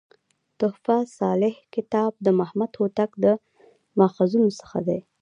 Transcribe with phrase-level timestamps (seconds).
[0.59, 3.33] "تحفه صالح کتاب" د محمد هوتک له
[3.99, 4.99] ماخذونو څخه دﺉ.